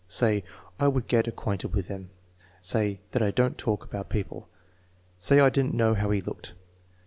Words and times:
"Say 0.07 0.43
I 0.79 0.87
would 0.87 1.07
get 1.07 1.27
acquainted 1.27 1.75
with 1.75 1.87
them." 1.87 2.09
"Say 2.59 3.01
that 3.11 3.21
I 3.21 3.29
don't 3.29 3.55
talk 3.55 3.85
about 3.85 4.09
people." 4.09 4.49
"Say 5.19 5.39
I 5.39 5.51
did 5.51 5.65
n't 5.65 5.75
know 5.75 5.93
how 5.93 6.09
he 6.09 6.21
looked." 6.21 6.55